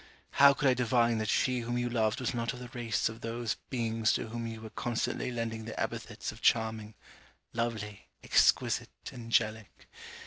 How 0.41 0.55
could 0.55 0.67
I 0.67 0.73
divine 0.73 1.19
that 1.19 1.29
she 1.29 1.59
whom 1.59 1.77
you 1.77 1.87
loved 1.87 2.19
was 2.19 2.33
not 2.33 2.53
of 2.53 2.59
the 2.59 2.69
race 2.73 3.07
of 3.07 3.21
those 3.21 3.57
beings 3.69 4.11
to 4.13 4.29
whom 4.29 4.47
you 4.47 4.59
were 4.61 4.71
constantly 4.71 5.31
lending 5.31 5.65
the 5.65 5.79
epithets 5.79 6.31
of 6.31 6.41
charming, 6.41 6.95
lovely, 7.53 8.07
exquisite 8.23 8.89
angelic? 9.13 9.87